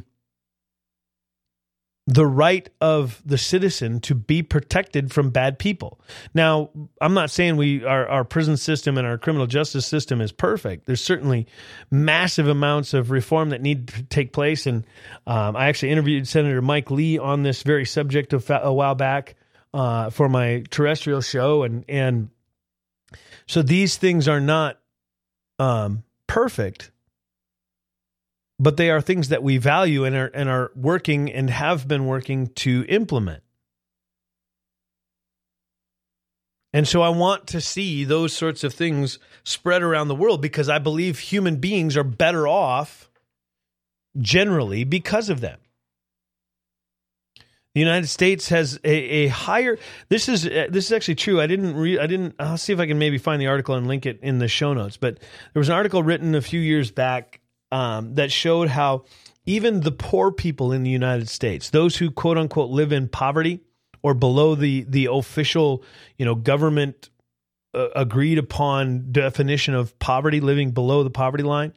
[2.06, 5.98] the right of the citizen to be protected from bad people.
[6.34, 6.68] Now,
[7.00, 10.84] I'm not saying we our, our prison system and our criminal justice system is perfect.
[10.84, 11.46] There's certainly
[11.90, 14.66] massive amounts of reform that need to take place.
[14.66, 14.86] And
[15.26, 19.36] um, I actually interviewed Senator Mike Lee on this very subject a, a while back
[19.72, 22.28] uh, for my terrestrial show, and and
[23.46, 24.78] so these things are not
[25.58, 26.92] um, perfect
[28.58, 32.06] but they are things that we value and are and are working and have been
[32.06, 33.42] working to implement.
[36.72, 40.68] And so I want to see those sorts of things spread around the world because
[40.68, 43.08] I believe human beings are better off
[44.18, 45.60] generally because of them.
[47.74, 49.78] The United States has a, a higher.
[50.08, 51.40] This is uh, this is actually true.
[51.40, 51.98] I didn't read.
[51.98, 52.36] I didn't.
[52.38, 54.74] I'll see if I can maybe find the article and link it in the show
[54.74, 54.96] notes.
[54.96, 57.40] But there was an article written a few years back
[57.72, 59.04] um, that showed how
[59.46, 63.60] even the poor people in the United States, those who quote unquote live in poverty
[64.02, 65.82] or below the the official,
[66.18, 67.10] you know, government
[67.74, 71.72] uh, agreed upon definition of poverty, living below the poverty line,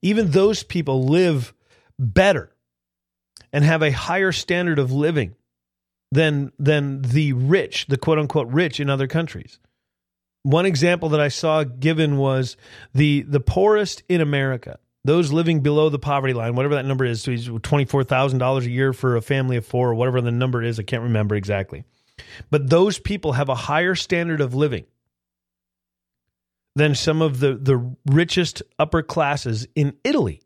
[0.00, 1.54] even those people live
[1.98, 2.50] better
[3.52, 5.34] and have a higher standard of living
[6.10, 9.58] than than the rich, the quote unquote rich in other countries.
[10.42, 12.56] One example that I saw given was
[12.94, 17.22] the the poorest in America those living below the poverty line, whatever that number is,
[17.22, 20.84] so $24,000 a year for a family of four or whatever the number is, I
[20.84, 21.84] can't remember exactly.
[22.50, 24.84] But those people have a higher standard of living
[26.76, 30.40] than some of the, the richest upper classes in Italy.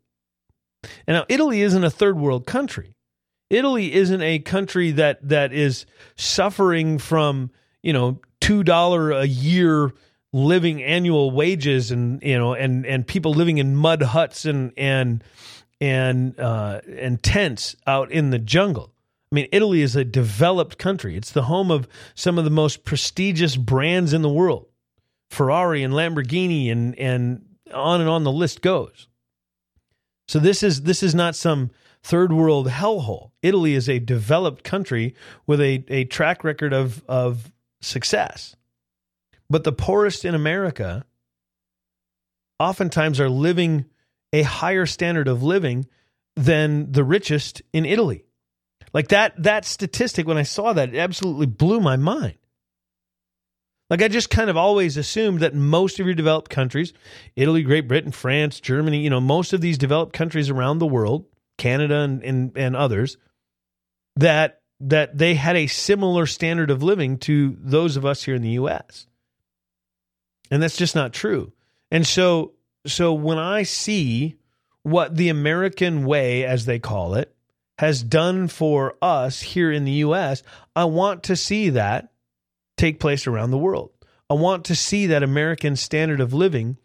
[1.05, 2.95] And now, Italy isn't a third world country.
[3.49, 9.93] Italy isn't a country that that is suffering from, you know, $2 a year
[10.37, 15.23] living annual wages and you know and and people living in mud huts and and
[15.81, 18.93] and uh, and tents out in the jungle.
[19.31, 21.17] I mean, Italy is a developed country.
[21.17, 24.67] It's the home of some of the most prestigious brands in the world,
[25.29, 29.07] Ferrari and Lamborghini, and and on and on the list goes.
[30.27, 31.71] So this is this is not some
[32.03, 33.31] third world hellhole.
[33.41, 35.15] Italy is a developed country
[35.45, 38.56] with a, a track record of of success.
[39.49, 41.05] But the poorest in America
[42.59, 43.85] oftentimes are living
[44.33, 45.87] a higher standard of living
[46.35, 48.25] than the richest in Italy.
[48.93, 52.37] Like that that statistic when I saw that it absolutely blew my mind.
[53.89, 56.93] Like I just kind of always assumed that most of your developed countries,
[57.35, 61.25] Italy, Great Britain, France, Germany, you know, most of these developed countries around the world,
[61.57, 63.17] Canada and and, and others,
[64.15, 68.41] that that they had a similar standard of living to those of us here in
[68.41, 69.07] the US.
[70.49, 71.51] And that's just not true.
[71.91, 72.53] And so
[72.85, 74.37] so when I see
[74.83, 77.33] what the American way as they call it
[77.77, 80.41] has done for us here in the US,
[80.75, 82.11] I want to see that
[82.77, 83.91] take place around the world.
[84.29, 86.77] I want to see that American standard of living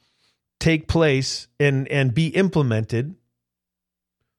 [0.60, 3.16] take place and and be implemented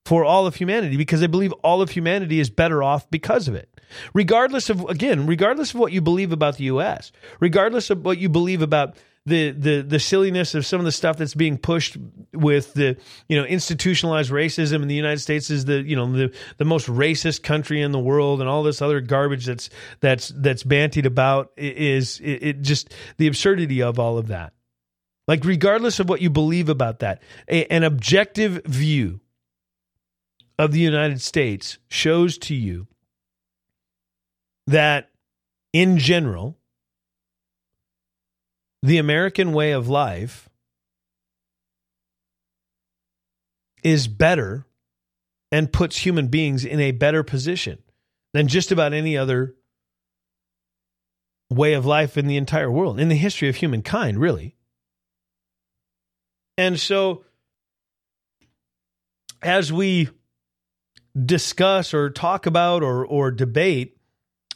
[0.05, 3.55] for all of humanity because I believe all of humanity is better off because of
[3.55, 3.69] it.
[4.13, 8.29] Regardless of again, regardless of what you believe about the US, regardless of what you
[8.29, 8.95] believe about
[9.25, 11.95] the the the silliness of some of the stuff that's being pushed
[12.33, 12.97] with the
[13.29, 16.87] you know institutionalized racism in the United States is the you know the the most
[16.87, 19.69] racist country in the world and all this other garbage that's
[20.01, 24.53] that's that's bantied about is it, it just the absurdity of all of that.
[25.25, 29.21] Like regardless of what you believe about that, a, an objective view
[30.59, 32.87] of the United States shows to you
[34.67, 35.09] that
[35.71, 36.57] in general
[38.83, 40.49] the American way of life
[43.81, 44.65] is better
[45.53, 47.81] and puts human beings in a better position
[48.33, 49.55] than just about any other
[51.49, 54.57] way of life in the entire world, in the history of humankind, really.
[56.57, 57.23] And so,
[59.41, 60.09] as we
[61.25, 63.97] discuss or talk about or, or debate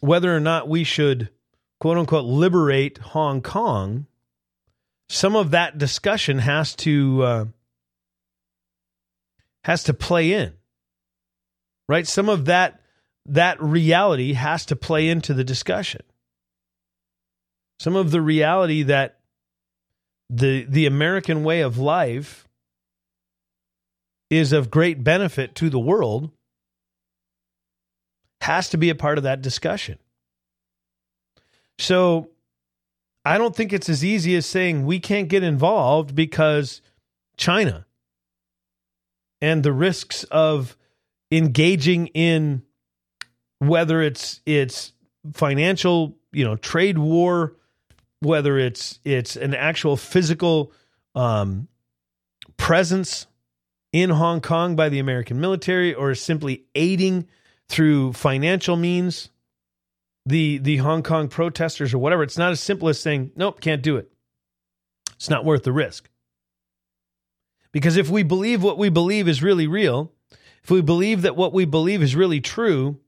[0.02, 1.30] whether or not we should,
[1.80, 4.06] quote unquote, liberate Hong Kong,
[5.10, 7.46] some of that discussion has to uh,
[9.64, 10.54] has to play in
[11.88, 12.08] right?
[12.08, 12.82] Some of that
[13.26, 16.02] that reality has to play into the discussion.
[17.80, 19.20] Some of the reality that
[20.30, 22.50] the the american way of life
[24.30, 26.32] is of great benefit to the world
[28.42, 29.98] has to be a part of that discussion.
[31.80, 32.30] So
[33.28, 36.82] I don't think it's as easy as saying we can't get involved because
[37.36, 37.86] China
[39.42, 40.78] and the risks of
[41.30, 42.64] engaging in
[43.60, 44.94] whether it's it's
[45.34, 47.58] financial, you know, trade war,
[48.22, 50.72] whether it's it's an actual physical
[51.14, 51.68] um,
[52.56, 53.28] presence
[53.92, 57.28] in Hong Kong by the American military or simply aiding
[57.68, 59.32] through financial means
[60.28, 62.22] the the Hong Kong protesters or whatever.
[62.22, 64.12] It's not as simple as saying, nope, can't do it.
[65.16, 66.10] It's not worth the risk.
[67.72, 70.12] Because if we believe what we believe is really real,
[70.64, 73.00] if we believe that what we believe is really true,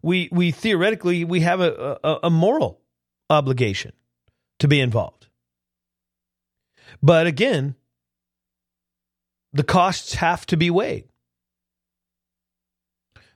[0.00, 2.80] we we theoretically we have a, a, a moral
[3.28, 3.92] obligation
[4.60, 5.26] to be involved.
[7.02, 7.74] But again,
[9.52, 11.07] the costs have to be weighed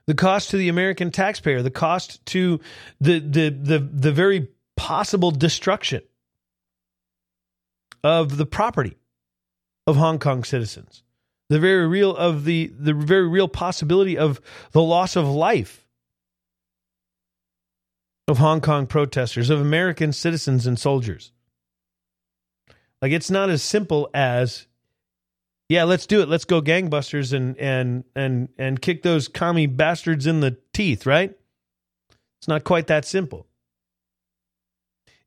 [0.07, 2.59] the cost to the American taxpayer, the cost to
[2.99, 6.01] the the the, the very possible destruction
[8.03, 8.97] of the property
[9.87, 11.03] of Hong Kong citizens,
[11.49, 14.41] the very real of the the very real possibility of
[14.71, 15.85] the loss of life
[18.27, 21.31] of Hong Kong protesters, of American citizens and soldiers.
[23.01, 24.67] Like it's not as simple as
[25.69, 26.29] yeah, let's do it.
[26.29, 31.33] Let's go gangbusters and and and and kick those commie bastards in the teeth, right?
[32.39, 33.47] It's not quite that simple.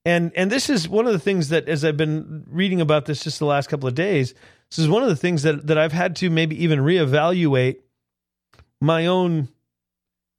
[0.05, 3.25] And and this is one of the things that as I've been reading about this
[3.25, 4.35] just the last couple of days,
[4.71, 7.79] this is one of the things that that I've had to maybe even reevaluate
[8.81, 9.49] my own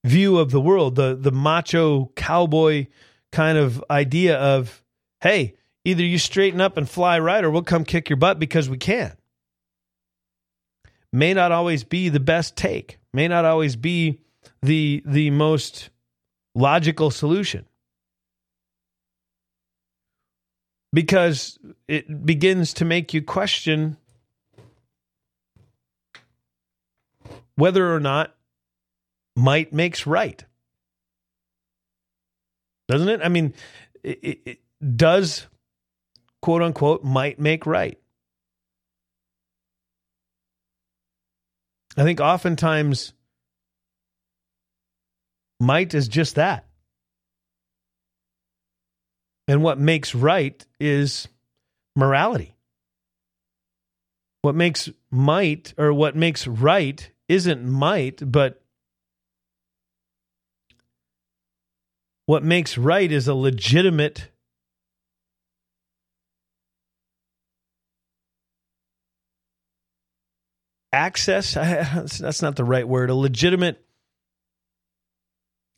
[0.06, 2.86] view of the world, the the macho cowboy
[3.32, 4.84] kind of idea of,
[5.22, 8.70] hey, either you straighten up and fly right or we'll come kick your butt because
[8.70, 9.18] we can
[11.14, 14.20] may not always be the best take, may not always be
[14.62, 15.90] the the most
[16.56, 17.66] logical solution.
[20.94, 23.98] Because it begins to make you question
[27.56, 28.36] whether or not
[29.36, 30.44] might makes right.
[32.88, 33.22] Doesn't it?
[33.24, 33.54] I mean,
[34.04, 34.60] it, it
[34.96, 35.48] does
[36.42, 38.00] quote unquote might make right.
[41.98, 43.14] I think oftentimes
[45.60, 46.66] might is just that.
[49.48, 51.28] And what makes right is
[51.96, 52.56] morality.
[54.44, 58.62] What makes might or what makes right isn't might, but
[62.28, 64.30] what makes right is a legitimate
[70.98, 71.54] access
[72.20, 73.86] that's not the right word a legitimate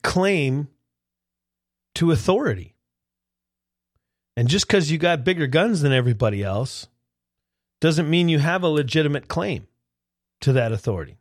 [0.03, 0.67] claim
[1.95, 2.75] to authority
[4.37, 6.87] And just because you got bigger guns than everybody else
[7.81, 9.67] doesn't mean you have a legitimate claim
[10.41, 11.17] to that authority.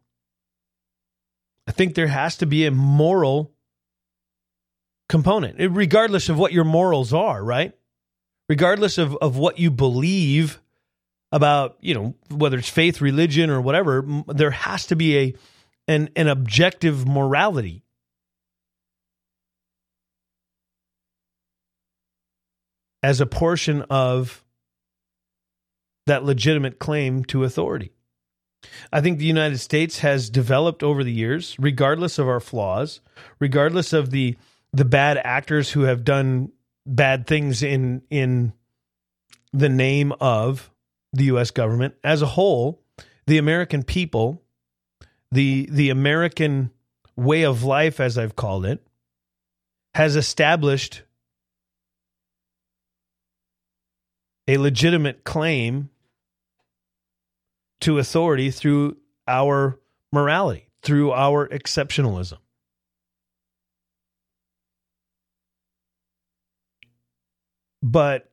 [1.67, 3.53] I think there has to be a moral
[5.09, 7.73] component, regardless of what your morals are, right?
[8.49, 10.61] Regardless of, of what you believe
[11.33, 15.35] about, you know, whether it's faith, religion, or whatever, there has to be a
[15.87, 17.83] an, an objective morality.
[23.03, 24.45] As a portion of
[26.07, 27.93] that legitimate claim to authority.
[28.93, 33.01] I think the United States has developed over the years, regardless of our flaws,
[33.39, 34.37] regardless of the
[34.73, 36.51] the bad actors who have done
[36.85, 38.53] bad things in in
[39.53, 40.71] the name of
[41.13, 42.83] the US government as a whole,
[43.27, 44.43] the American people,
[45.31, 46.71] the the American
[47.17, 48.87] way of life as I've called it,
[49.95, 51.03] has established
[54.47, 55.91] a legitimate claim
[57.81, 58.97] to authority through
[59.27, 59.79] our
[60.13, 62.39] morality, through our exceptionalism.
[67.83, 68.28] But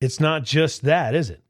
[0.00, 1.42] it's not just that, is it?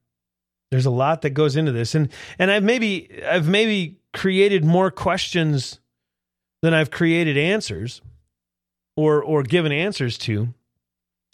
[0.71, 1.95] There's a lot that goes into this.
[1.95, 5.81] And and I've maybe I've maybe created more questions
[6.63, 8.01] than I've created answers
[8.97, 10.55] or or given answers to.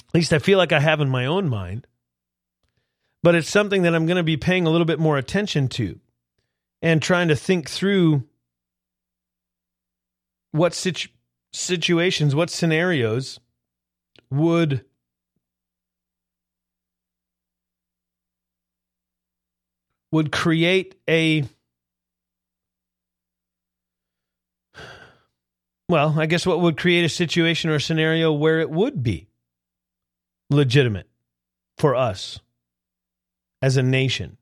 [0.09, 1.87] At least I feel like I have in my own mind
[3.23, 5.99] but it's something that I'm going to be paying a little bit more attention to
[6.83, 8.25] and trying to think through
[10.53, 11.11] what situ-
[11.53, 13.41] situations, what scenarios
[14.31, 14.85] would
[20.13, 21.45] would create a
[25.89, 29.29] well, I guess what would create a situation or a scenario where it would be
[30.49, 31.09] legitimate
[31.79, 32.39] for us
[33.63, 34.37] as a nation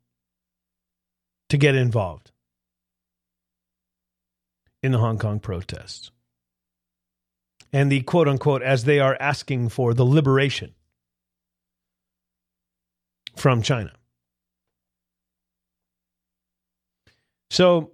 [1.48, 2.30] to get involved
[4.82, 6.10] in the Hong Kong protests.
[7.72, 10.74] And the quote unquote, as they are asking for the liberation
[13.36, 13.92] from China.
[17.50, 17.92] So,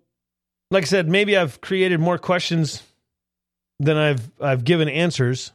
[0.71, 2.83] like I said, maybe I've created more questions
[3.79, 5.53] than I've I've given answers.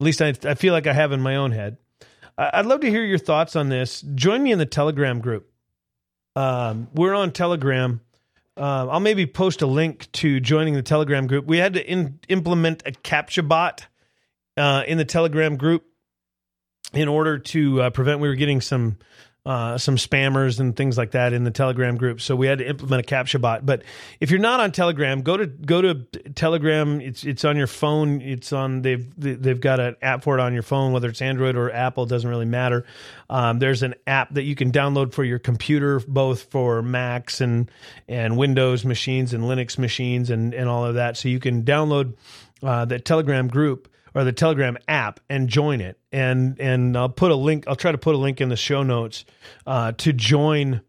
[0.00, 1.76] At least I, I feel like I have in my own head.
[2.36, 4.00] I'd love to hear your thoughts on this.
[4.14, 5.50] Join me in the Telegram group.
[6.34, 8.00] Um, we're on Telegram.
[8.56, 11.46] Uh, I'll maybe post a link to joining the Telegram group.
[11.46, 13.86] We had to in, implement a CAPTCHA bot
[14.56, 15.84] uh, in the Telegram group
[16.92, 18.20] in order to uh, prevent.
[18.20, 18.98] We were getting some
[19.44, 22.20] uh, some spammers and things like that in the Telegram group.
[22.20, 23.66] So we had to implement a captcha bot.
[23.66, 23.82] But
[24.20, 25.94] if you're not on Telegram, go to go to
[26.34, 27.00] Telegram.
[27.00, 28.20] It's it's on your phone.
[28.20, 31.56] It's on they've they've got an app for it on your phone, whether it's Android
[31.56, 32.86] or Apple, doesn't really matter.
[33.28, 37.68] Um, there's an app that you can download for your computer, both for Macs and
[38.06, 41.16] and Windows machines and Linux machines and and all of that.
[41.16, 42.14] So you can download
[42.62, 45.98] uh, the Telegram group or the Telegram app and join it.
[46.10, 47.64] And and I'll put a link.
[47.66, 49.24] I'll try to put a link in the show notes
[49.66, 50.82] uh, to join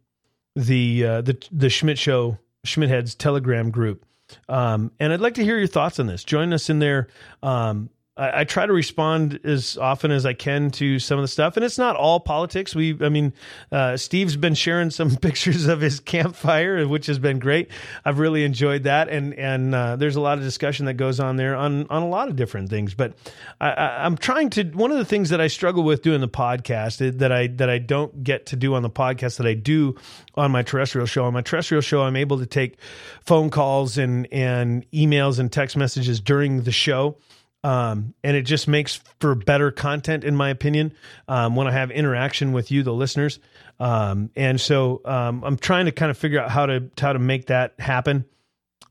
[0.55, 4.05] the uh, the the Schmidt Show Schmidt Heads Telegram group.
[4.49, 6.24] Um, and I'd like to hear your thoughts on this.
[6.24, 7.07] Join us in there.
[7.43, 11.28] Um, I, I, try to respond as often as I can to some of the
[11.28, 12.76] stuff, and it's not all politics.
[12.76, 13.34] We, I mean,
[13.72, 17.72] uh, Steve's been sharing some pictures of his campfire, which has been great.
[18.05, 21.38] I've really enjoyed that, and and uh, there's a lot of discussion that goes on
[21.38, 22.93] there on on a lot of different things.
[22.93, 23.14] But
[23.59, 24.64] I, am trying to.
[24.64, 27.80] One of the things that I struggle with doing the podcast that I that I
[27.80, 29.95] don't get to do on the podcast that I do
[30.36, 31.26] on my terrestrial show.
[31.26, 32.78] On my terrestrial show, I'm able to take
[33.22, 37.18] phone calls and and emails and text messages during the show.
[37.64, 40.93] Um, and it just makes for better content, in my opinion,
[41.28, 43.39] um, when I have interaction with you, the listeners.
[43.80, 47.20] Um, and so um, I'm trying to kind of figure out how to how to
[47.20, 48.26] make that happen,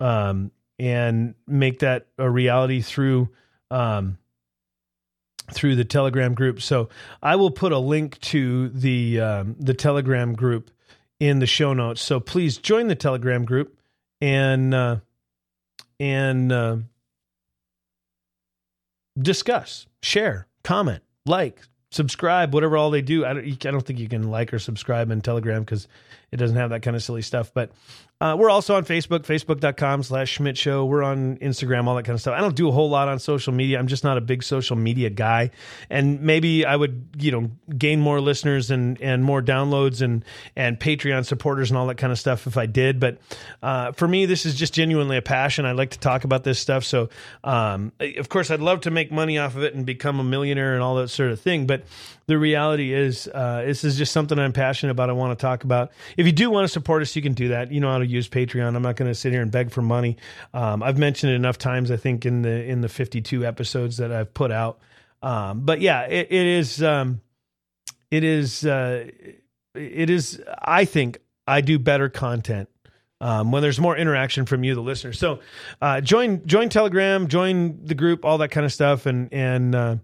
[0.01, 3.29] um, and make that a reality through
[3.71, 4.19] um,
[5.51, 6.63] through the Telegram group.
[6.63, 6.89] So
[7.23, 9.17] I will put a link to the
[9.59, 10.71] the Telegram group
[11.21, 12.03] in the show notes.
[12.03, 13.79] So please join the Telegram group
[14.21, 14.97] and uh,
[16.01, 16.77] and uh,
[19.19, 21.61] discuss, share, comment, like,
[21.91, 23.25] subscribe, whatever all they do.
[23.25, 25.87] I don't, I don't think you can like or subscribe in Telegram because
[26.31, 27.53] it doesn't have that kind of silly stuff.
[27.55, 27.71] But
[28.23, 30.85] Uh, we're also on Facebook, facebook.com slash Schmidt Show.
[30.85, 32.39] We're on Instagram, all that kind of stuff.
[32.39, 33.81] I don't do a whole lot on social media.
[33.81, 35.51] I'm just not a big social media guy.
[35.91, 40.79] And maybe I would, you know, gain more listeners and, and more downloads and, and
[40.79, 43.01] Patreon supporters and all that kind of stuff if I did.
[43.01, 43.19] But
[43.61, 45.67] uh, for me, this is just genuinely a passion.
[45.67, 46.85] I like to talk about this stuff.
[46.85, 47.09] So,
[47.43, 50.75] um, of course, I'd love to make money off of it and become a millionaire
[50.75, 51.67] and all that sort of thing.
[51.67, 51.83] But
[52.27, 55.11] the reality is, uh, this is just something I'm passionate about.
[55.11, 55.91] I want to talk about.
[56.17, 57.73] If you do want to support us, you can do that.
[57.73, 58.77] You know how to use Patreon.
[58.77, 60.17] I'm not going to sit here and beg for money.
[60.55, 61.91] Um, I've mentioned it enough times.
[61.91, 64.79] I think in the in the 52 episodes that I've put out.
[65.23, 66.83] Um, but yeah, it, it is.
[66.83, 67.21] Um,
[68.11, 68.65] it is.
[68.65, 69.11] Uh,
[69.75, 70.41] it is.
[70.61, 72.69] I think I do better content
[73.23, 75.13] um, when there's more interaction from you, the listener.
[75.13, 75.41] So
[75.81, 79.97] uh, join join Telegram, join the group, all that kind of stuff, and and uh,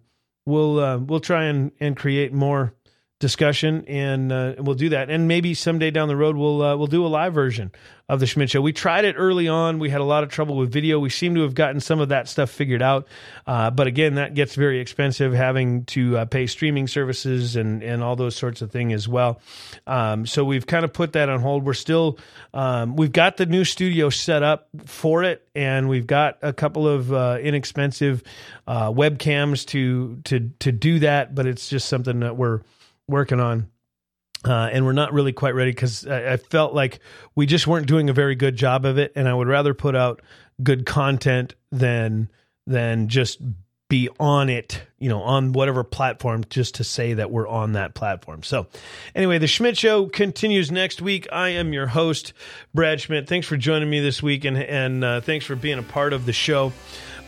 [0.47, 2.75] we'll uh, we'll try and and create more
[3.21, 5.11] discussion, and uh, we'll do that.
[5.11, 7.73] And maybe someday down the road, we'll uh, we'll do a live version
[8.09, 8.61] of the Schmidt Show.
[8.61, 9.81] We tried it early on.
[9.81, 10.99] We had a lot of trouble with video.
[10.99, 13.09] We seem to have gotten some of that stuff figured out,
[13.47, 18.03] uh, but again, that gets very expensive, having to uh, pay streaming services and and
[18.03, 19.41] all those sorts of things as well.
[19.87, 21.65] Um, so we've kind of put that on hold.
[21.65, 22.19] We're still
[22.55, 26.87] um, we've got the new studio set up for it, and we've got a couple
[26.87, 28.23] of uh, inexpensive
[28.69, 31.35] uh, webcams to to to do that.
[31.35, 32.61] But it's just something that we're
[33.09, 33.71] working on.
[34.45, 37.01] Uh, and we're not really quite ready because I, I, felt like
[37.35, 39.97] we just weren't doing a very good job of it, and I would rather put
[39.97, 40.23] out
[40.63, 42.31] good content than
[42.65, 43.41] than just
[43.89, 47.95] be on it, you know, on whatever platform, just to say that we're on that
[47.95, 48.43] platform.
[48.43, 48.67] So,
[49.15, 51.27] anyway, the Schmidt Show continues next week.
[51.33, 52.35] I am your host,
[52.75, 53.27] Brad Schmidt.
[53.27, 56.27] Thanks for joining me this week, and and uh, thanks for being a part of
[56.27, 56.73] the show.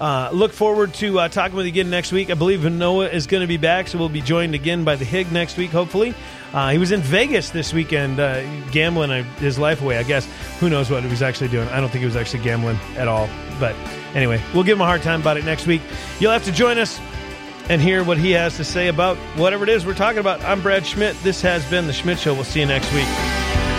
[0.01, 2.31] Uh, look forward to uh, talking with you again next week.
[2.31, 5.05] I believe Noah is going to be back, so we'll be joined again by the
[5.05, 6.15] Hig next week, hopefully.
[6.55, 9.99] Uh, he was in Vegas this weekend, uh, gambling his life away.
[9.99, 10.27] I guess
[10.59, 11.69] who knows what he was actually doing.
[11.69, 13.29] I don't think he was actually gambling at all.
[13.61, 13.77] But
[14.15, 15.83] anyway, we'll give him a hard time about it next week.
[16.19, 16.99] You'll have to join us
[17.69, 20.43] and hear what he has to say about whatever it is we're talking about.
[20.43, 21.15] I'm Brad Schmidt.
[21.23, 22.33] This has been the Schmidt Show.
[22.33, 23.70] We'll see you next week.